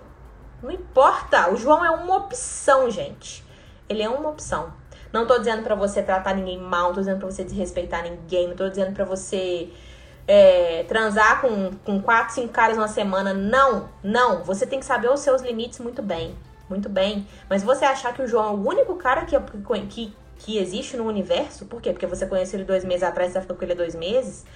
[0.62, 3.44] Não importa, o João é uma opção, gente.
[3.86, 4.72] Ele é uma opção.
[5.12, 8.48] Não tô dizendo para você tratar ninguém mal, não tô dizendo pra você desrespeitar ninguém,
[8.48, 9.70] não tô dizendo para você
[10.26, 13.34] é, transar com, com quatro, cinco caras uma semana.
[13.34, 14.42] Não, não.
[14.44, 16.36] Você tem que saber os seus limites muito bem
[16.70, 17.26] muito bem.
[17.48, 19.36] Mas você achar que o João é o único cara que,
[19.88, 21.92] que, que existe no universo, por quê?
[21.92, 24.46] Porque você conheceu ele dois meses atrás e você ficou com ele dois meses?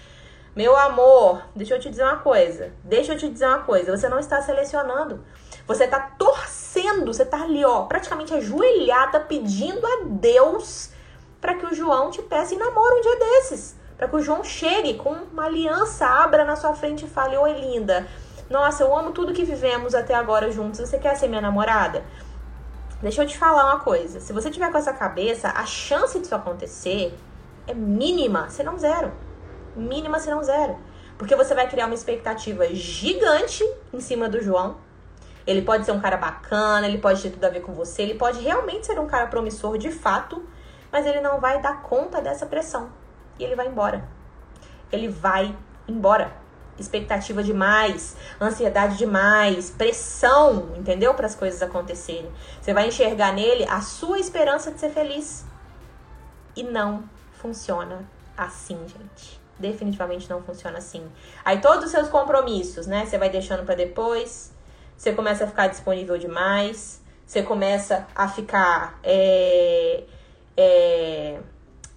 [0.54, 2.72] Meu amor, deixa eu te dizer uma coisa.
[2.84, 3.94] Deixa eu te dizer uma coisa.
[3.96, 5.24] Você não está selecionando.
[5.66, 7.12] Você está torcendo.
[7.12, 10.90] Você está ali, ó, praticamente ajoelhada, pedindo a Deus
[11.40, 13.76] para que o João te peça em namoro um dia desses.
[13.96, 17.52] Para que o João chegue com uma aliança, abra na sua frente e fale: Oi,
[17.52, 18.06] linda,
[18.50, 20.80] nossa, eu amo tudo que vivemos até agora juntos.
[20.80, 22.04] Você quer ser minha namorada?
[23.00, 24.20] Deixa eu te falar uma coisa.
[24.20, 27.16] Se você tiver com essa cabeça, a chance disso acontecer
[27.66, 29.12] é mínima, se não zero.
[29.76, 30.76] Mínima, se não zero.
[31.16, 34.76] Porque você vai criar uma expectativa gigante em cima do João.
[35.46, 38.14] Ele pode ser um cara bacana, ele pode ter tudo a ver com você, ele
[38.14, 40.42] pode realmente ser um cara promissor de fato,
[40.90, 42.88] mas ele não vai dar conta dessa pressão.
[43.38, 44.08] E ele vai embora.
[44.92, 45.56] Ele vai
[45.88, 46.44] embora
[46.78, 51.14] expectativa demais, ansiedade demais, pressão, entendeu?
[51.14, 52.30] Para as coisas acontecerem.
[52.60, 55.44] Você vai enxergar nele a sua esperança de ser feliz.
[56.56, 59.40] E não funciona assim, gente.
[59.58, 61.06] Definitivamente não funciona assim.
[61.44, 63.06] Aí todos os seus compromissos, né?
[63.06, 64.52] Você vai deixando para depois.
[64.96, 67.02] Você começa a ficar disponível demais.
[67.26, 70.04] Você começa a ficar é,
[70.56, 71.40] é,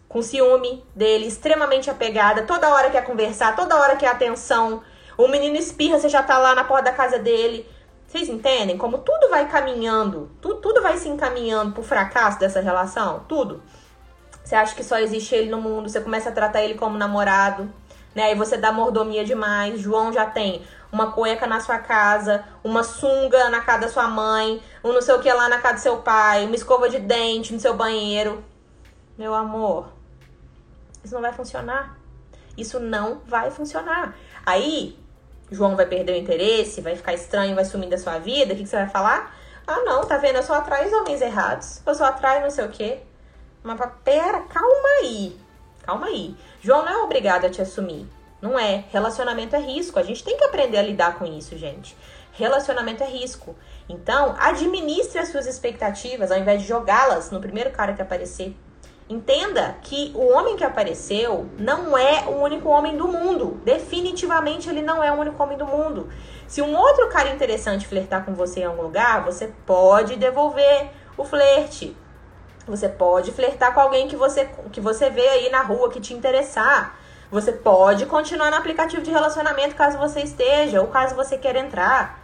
[0.07, 4.81] com ciúme dele, extremamente apegada, toda hora quer conversar, toda hora quer atenção.
[5.17, 7.67] O menino espirra, você já tá lá na porta da casa dele.
[8.07, 13.25] Vocês entendem como tudo vai caminhando, tudo, tudo vai se encaminhando pro fracasso dessa relação?
[13.27, 13.61] Tudo.
[14.43, 17.69] Você acha que só existe ele no mundo, você começa a tratar ele como namorado,
[18.15, 18.23] né?
[18.23, 19.81] Aí você dá mordomia demais.
[19.81, 24.61] João já tem uma cueca na sua casa, uma sunga na casa da sua mãe,
[24.81, 27.53] um não sei o que lá na casa do seu pai, uma escova de dente
[27.53, 28.41] no seu banheiro.
[29.17, 29.96] Meu amor,
[31.07, 31.97] isso não vai funcionar.
[32.57, 34.15] Isso não vai funcionar.
[34.45, 34.97] Aí,
[35.49, 38.53] João vai perder o interesse, vai ficar estranho, vai sumir da sua vida.
[38.53, 39.35] O que, que você vai falar?
[39.65, 40.37] Ah, não, tá vendo?
[40.37, 41.81] Eu só atraio homens errados.
[41.85, 42.99] Eu só atraio não sei o quê.
[43.63, 45.39] Mas pera, calma aí.
[45.83, 46.35] Calma aí.
[46.61, 48.05] João não é obrigado a te assumir.
[48.41, 48.85] Não é.
[48.89, 49.99] Relacionamento é risco.
[49.99, 51.95] A gente tem que aprender a lidar com isso, gente.
[52.33, 53.55] Relacionamento é risco.
[53.89, 58.55] Então, administre as suas expectativas ao invés de jogá-las no primeiro cara que aparecer.
[59.09, 63.61] Entenda que o homem que apareceu não é o único homem do mundo.
[63.63, 66.09] Definitivamente ele não é o único homem do mundo.
[66.45, 71.23] Se um outro cara interessante flertar com você em algum lugar, você pode devolver o
[71.23, 71.95] flerte.
[72.67, 76.13] Você pode flertar com alguém que você, que você vê aí na rua que te
[76.13, 76.99] interessar.
[77.31, 82.19] Você pode continuar no aplicativo de relacionamento caso você esteja ou caso você queira entrar.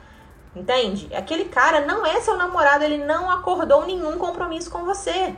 [0.54, 1.10] Entende?
[1.16, 5.34] Aquele cara não é seu namorado, ele não acordou nenhum compromisso com você.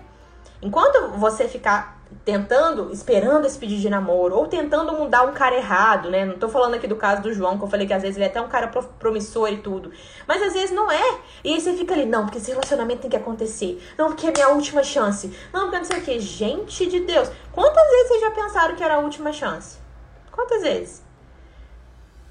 [0.61, 6.09] Enquanto você ficar tentando, esperando esse pedido de namoro, ou tentando mudar um cara errado,
[6.09, 6.25] né?
[6.25, 8.25] Não tô falando aqui do caso do João, que eu falei que às vezes ele
[8.25, 9.91] é até um cara promissor e tudo.
[10.27, 11.19] Mas às vezes não é.
[11.43, 13.81] E aí você fica ali, não, porque esse relacionamento tem que acontecer.
[13.97, 15.35] Não, porque é minha última chance.
[15.51, 16.19] Não, porque não sei o que.
[16.19, 17.29] Gente de Deus.
[17.51, 19.77] Quantas vezes vocês já pensaram que era a última chance?
[20.31, 21.03] Quantas vezes?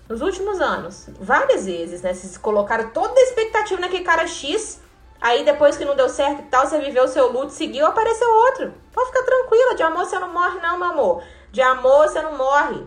[0.08, 1.08] Nos últimos anos.
[1.20, 2.12] Várias vezes, né?
[2.14, 4.83] Vocês colocaram toda a expectativa naquele cara X
[5.24, 8.28] Aí depois que não deu certo e tal, você viveu o seu luto, seguiu, apareceu
[8.28, 8.74] outro.
[8.92, 11.24] Pode ficar tranquila, de amor você não morre não, meu amor.
[11.50, 12.86] De amor você não morre.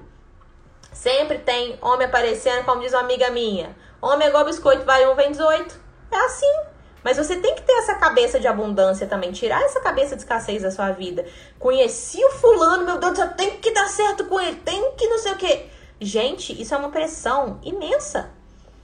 [0.94, 3.76] Sempre tem homem aparecendo, como diz uma amiga minha.
[4.00, 5.80] Homem é igual biscoito, vai um, vem 18.
[6.12, 6.60] É assim.
[7.04, 9.32] Mas você tem que ter essa cabeça de abundância também.
[9.32, 11.26] Tirar essa cabeça de escassez da sua vida.
[11.58, 14.58] Conheci o fulano, meu Deus, eu tenho que dar certo com ele.
[14.58, 15.66] Tem que não sei o quê.
[16.00, 18.37] Gente, isso é uma pressão imensa.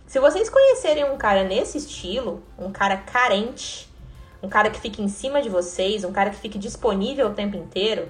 [0.05, 3.91] Se vocês conhecerem um cara nesse estilo, um cara carente,
[4.41, 7.55] um cara que fica em cima de vocês, um cara que fique disponível o tempo
[7.55, 8.07] inteiro,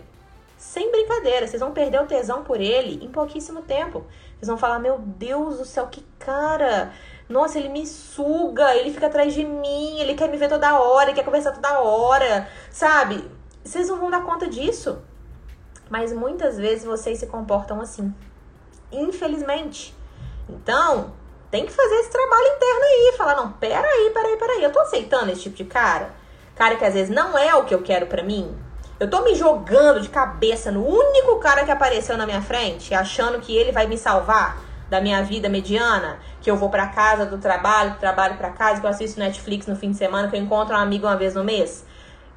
[0.57, 4.05] sem brincadeira, vocês vão perder o tesão por ele em pouquíssimo tempo.
[4.35, 6.93] Vocês vão falar: Meu Deus do céu, que cara!
[7.27, 11.09] Nossa, ele me suga, ele fica atrás de mim, ele quer me ver toda hora,
[11.09, 13.29] ele quer conversar toda hora, sabe?
[13.63, 15.01] Vocês não vão dar conta disso.
[15.89, 18.13] Mas muitas vezes vocês se comportam assim.
[18.91, 19.95] Infelizmente.
[20.49, 21.13] Então,
[21.53, 23.13] tem que fazer esse trabalho interno aí.
[23.15, 24.63] Falar, não, peraí, peraí, peraí.
[24.63, 26.09] Eu tô aceitando esse tipo de cara?
[26.55, 28.57] Cara que às vezes não é o que eu quero para mim?
[28.99, 33.39] Eu tô me jogando de cabeça no único cara que apareceu na minha frente, achando
[33.39, 34.57] que ele vai me salvar
[34.89, 38.81] da minha vida mediana, que eu vou para casa do trabalho, do trabalho para casa,
[38.81, 41.35] que eu assisto Netflix no fim de semana, que eu encontro um amigo uma vez
[41.35, 41.85] no mês.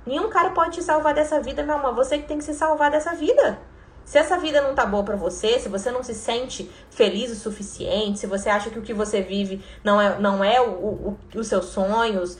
[0.04, 1.94] Nenhum cara pode te salvar dessa vida, meu amor.
[1.94, 3.58] Você que tem que se salvar dessa vida.
[4.06, 7.34] Se essa vida não tá boa para você, se você não se sente feliz o
[7.34, 11.18] suficiente, se você acha que o que você vive não é, não é o, o,
[11.34, 12.38] os seus sonhos,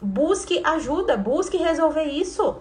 [0.00, 2.56] busque ajuda, busque resolver isso.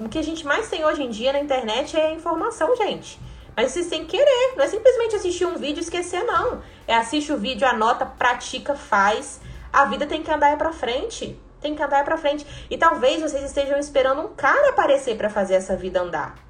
[0.00, 3.20] O que a gente mais tem hoje em dia na internet é informação, gente.
[3.56, 4.56] Mas você tem que querer.
[4.56, 6.60] Não é simplesmente assistir um vídeo e esquecer, não.
[6.86, 9.40] É assiste o vídeo, anota, pratica, faz.
[9.72, 11.38] A vida tem que andar pra frente.
[11.60, 12.44] Tem que andar pra frente.
[12.68, 16.49] E talvez vocês estejam esperando um cara aparecer para fazer essa vida andar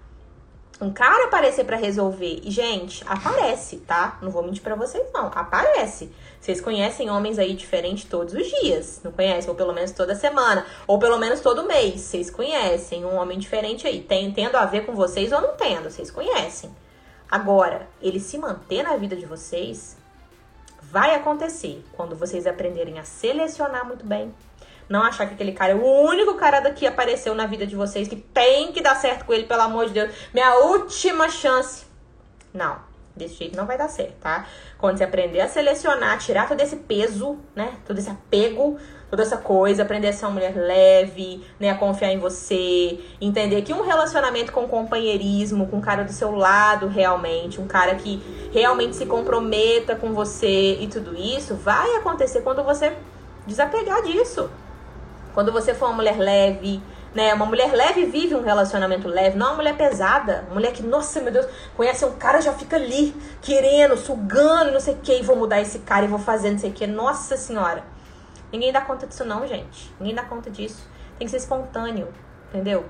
[0.81, 2.41] um cara aparecer para resolver.
[2.43, 4.19] E, gente, aparece, tá?
[4.23, 5.27] Não vou mentir para vocês, não.
[5.27, 6.11] Aparece.
[6.41, 9.01] Vocês conhecem homens aí diferentes todos os dias.
[9.05, 9.51] Não conhecem?
[9.51, 10.65] Ou pelo menos toda semana.
[10.87, 12.01] Ou pelo menos todo mês.
[12.01, 14.01] Vocês conhecem um homem diferente aí.
[14.01, 15.91] Tem, tendo a ver com vocês ou não tendo.
[15.91, 16.75] Vocês conhecem.
[17.31, 19.99] Agora, ele se manter na vida de vocês
[20.83, 24.35] vai acontecer quando vocês aprenderem a selecionar muito bem
[24.91, 28.09] não achar que aquele cara é o único cara daqui apareceu na vida de vocês
[28.09, 30.11] que tem que dar certo com ele, pelo amor de Deus.
[30.35, 31.87] Minha última chance.
[32.53, 32.77] Não,
[33.15, 34.47] desse jeito não vai dar certo, tá?
[34.77, 37.75] Quando você aprender a selecionar, tirar todo esse peso, né?
[37.87, 41.71] Todo esse apego, toda essa coisa, aprender a ser uma mulher leve, né?
[41.71, 46.33] A confiar em você, entender que um relacionamento com companheirismo, com um cara do seu
[46.33, 48.21] lado realmente, um cara que
[48.53, 52.93] realmente se comprometa com você e tudo isso, vai acontecer quando você
[53.47, 54.51] desapegar disso.
[55.35, 56.83] Quando você for uma mulher leve,
[57.15, 57.35] né?
[57.35, 60.45] Uma mulher leve vive um relacionamento leve, não uma mulher pesada.
[60.53, 64.95] Mulher que, nossa, meu Deus, conhece um cara já fica ali, querendo, sugando, não sei
[64.95, 66.87] o que, e vou mudar esse cara e vou fazer não sei o que.
[66.87, 67.83] Nossa senhora.
[68.53, 69.93] Ninguém dá conta disso, não, gente.
[69.99, 70.89] Ninguém dá conta disso.
[71.19, 72.09] Tem que ser espontâneo,
[72.49, 72.85] entendeu?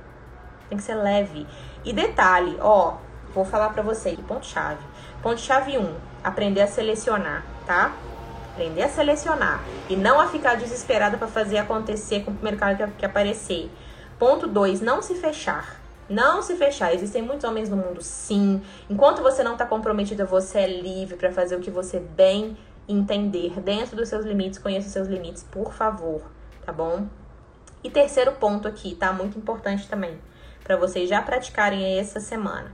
[0.68, 1.46] Tem que ser leve.
[1.85, 2.94] E detalhe, ó,
[3.35, 4.81] vou falar pra vocês, ponto-chave.
[5.22, 7.92] Ponto-chave 1, um, aprender a selecionar, tá?
[8.61, 12.75] Aprender a selecionar e não a ficar desesperada para fazer acontecer com o primeiro cara
[12.75, 13.70] que, que aparecer.
[14.18, 15.81] Ponto 2, não se fechar.
[16.11, 16.92] Não se fechar.
[16.92, 18.61] Existem muitos homens no mundo, sim.
[18.90, 22.55] Enquanto você não está comprometida, você é livre para fazer o que você bem
[22.87, 23.59] entender.
[23.61, 26.20] Dentro dos seus limites, conheça os seus limites, por favor,
[26.66, 27.07] tá bom?
[27.83, 29.11] E terceiro ponto aqui, tá?
[29.11, 30.18] Muito importante também,
[30.62, 32.70] para vocês já praticarem essa semana.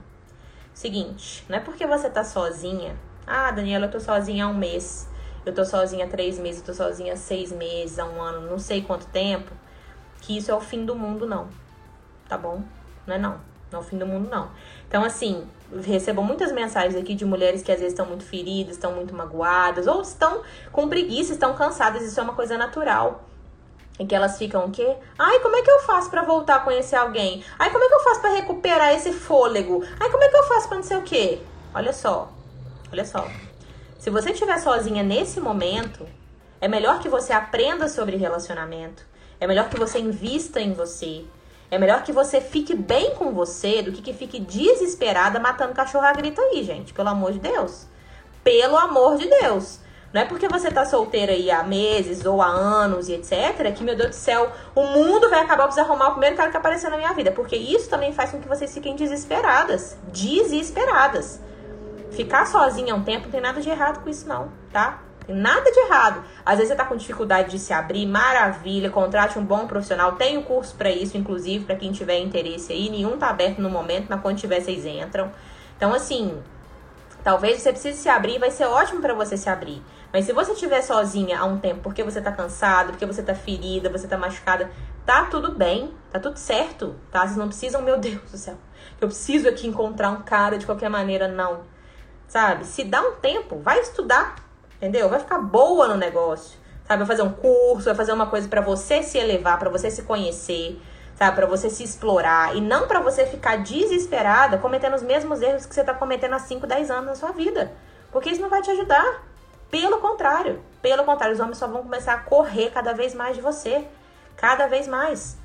[0.73, 2.97] Seguinte, não é porque você tá sozinha.
[3.25, 5.07] Ah, Daniela, eu tô sozinha há um mês
[5.49, 8.49] eu tô sozinha há três meses, eu tô sozinha há seis meses, há um ano,
[8.49, 9.51] não sei quanto tempo,
[10.21, 11.47] que isso é o fim do mundo, não.
[12.27, 12.61] Tá bom?
[13.05, 13.39] Não é não.
[13.71, 14.49] Não é o fim do mundo, não.
[14.87, 15.45] Então, assim,
[15.83, 19.87] recebo muitas mensagens aqui de mulheres que às vezes estão muito feridas, estão muito magoadas,
[19.87, 23.23] ou estão com preguiça, estão cansadas, isso é uma coisa natural.
[23.99, 24.95] E que elas ficam o quê?
[25.17, 27.43] Ai, como é que eu faço para voltar a conhecer alguém?
[27.57, 29.83] Ai, como é que eu faço para recuperar esse fôlego?
[29.99, 31.41] Ai, como é que eu faço para não sei o quê?
[31.73, 32.31] Olha só.
[32.91, 33.27] Olha só.
[33.97, 36.07] Se você estiver sozinha nesse momento,
[36.61, 39.03] é melhor que você aprenda sobre relacionamento.
[39.39, 41.25] É melhor que você invista em você.
[41.69, 46.05] É melhor que você fique bem com você do que que fique desesperada matando cachorro
[46.05, 46.93] a grita aí, gente.
[46.93, 47.87] Pelo amor de Deus.
[48.43, 49.79] Pelo amor de Deus.
[50.13, 53.73] Não é porque você tá solteira aí há meses ou há anos e etc.
[53.75, 56.57] que, meu Deus do céu, o mundo vai acabar pra arrumar o primeiro cara que
[56.57, 57.31] apareceu na minha vida.
[57.31, 59.97] Porque isso também faz com que vocês fiquem desesperadas.
[60.13, 61.41] Desesperadas.
[62.11, 65.01] Ficar sozinha um tempo não tem nada de errado com isso, não, tá?
[65.25, 66.23] Tem nada de errado.
[66.45, 70.13] Às vezes você tá com dificuldade de se abrir, maravilha, contrate um bom profissional.
[70.13, 72.89] Tem o um curso para isso, inclusive, para quem tiver interesse aí.
[72.89, 75.29] Nenhum tá aberto no momento, mas quando tiver, vocês entram.
[75.75, 76.41] Então, assim,
[77.25, 79.83] talvez você precise se abrir, vai ser ótimo para você se abrir.
[80.13, 83.35] Mas se você estiver sozinha há um tempo porque você tá cansado, porque você tá
[83.35, 84.71] ferida, você tá machucada,
[85.05, 87.27] tá tudo bem, tá tudo certo, tá?
[87.27, 88.55] Vocês não precisam, meu Deus do céu,
[89.01, 91.75] eu preciso aqui encontrar um cara de qualquer maneira, não
[92.27, 92.65] sabe?
[92.65, 94.35] Se dá um tempo, vai estudar,
[94.75, 95.09] entendeu?
[95.09, 96.99] Vai ficar boa no negócio, sabe?
[96.99, 100.03] Vai fazer um curso, vai fazer uma coisa para você se elevar, para você se
[100.03, 100.81] conhecer,
[101.15, 101.35] sabe?
[101.35, 105.73] Para você se explorar e não para você ficar desesperada cometendo os mesmos erros que
[105.73, 107.71] você tá cometendo há 5, 10 anos na sua vida.
[108.11, 109.23] Porque isso não vai te ajudar.
[109.69, 113.41] Pelo contrário, pelo contrário, os homens só vão começar a correr cada vez mais de
[113.41, 113.85] você.
[114.37, 115.37] Cada vez mais.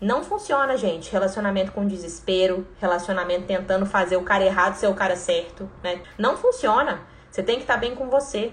[0.00, 1.12] Não funciona, gente.
[1.12, 6.00] Relacionamento com desespero, relacionamento tentando fazer o cara errado ser o cara certo, né?
[6.16, 7.02] Não funciona.
[7.30, 8.52] Você tem que estar tá bem com você.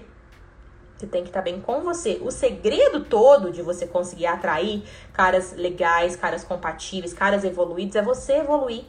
[0.98, 2.18] Você tem que estar tá bem com você.
[2.22, 4.82] O segredo todo de você conseguir atrair
[5.12, 8.84] caras legais, caras compatíveis, caras evoluídos é você evoluir.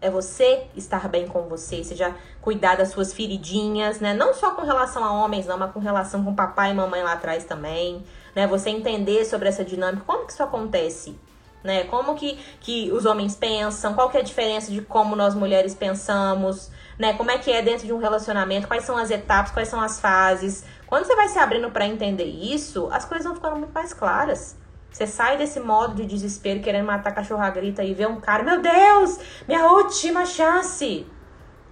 [0.00, 4.14] É você estar bem com você, seja cuidar das suas feridinhas, né?
[4.14, 7.14] Não só com relação a homens, não, mas com relação com papai e mamãe lá
[7.14, 8.04] atrás também,
[8.36, 8.46] né?
[8.46, 11.18] Você entender sobre essa dinâmica, como que isso acontece,
[11.62, 11.84] né?
[11.84, 15.74] Como que, que os homens pensam, qual que é a diferença de como nós mulheres
[15.74, 17.14] pensamos, né?
[17.14, 20.00] Como é que é dentro de um relacionamento, quais são as etapas, quais são as
[20.00, 20.64] fases.
[20.86, 24.56] Quando você vai se abrindo para entender isso, as coisas vão ficando muito mais claras.
[24.90, 28.60] Você sai desse modo de desespero, querendo matar cachorra grita e vê um cara, meu
[28.60, 31.06] Deus, minha última chance.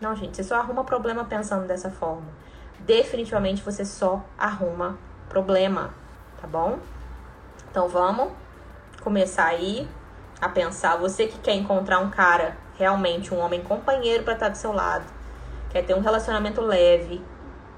[0.00, 2.28] Não, gente, você só arruma problema pensando dessa forma.
[2.80, 5.94] Definitivamente você só arruma problema,
[6.40, 6.78] tá bom?
[7.70, 8.32] Então vamos
[9.06, 9.88] começar aí
[10.40, 10.96] a pensar.
[10.96, 15.04] Você que quer encontrar um cara, realmente um homem companheiro para estar do seu lado,
[15.70, 17.22] quer ter um relacionamento leve,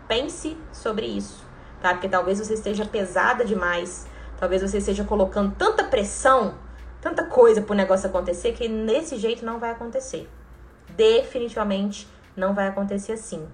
[0.08, 1.44] pense sobre isso,
[1.82, 1.92] tá?
[1.92, 4.08] Porque talvez você esteja pesada demais
[4.38, 6.54] Talvez você esteja colocando tanta pressão,
[7.00, 10.30] tanta coisa pro negócio acontecer que nesse jeito não vai acontecer.
[10.90, 13.46] Definitivamente não vai acontecer assim.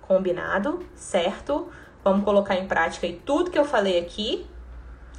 [0.00, 0.78] Combinado?
[0.94, 1.68] Certo?
[2.04, 4.46] Vamos colocar em prática aí tudo que eu falei aqui.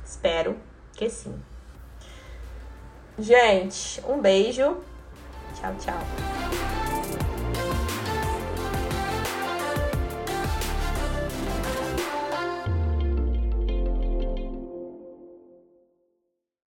[0.05, 0.57] Espero
[0.93, 1.37] que sim.
[3.17, 4.77] Gente, um beijo.
[5.55, 7.22] Tchau, tchau.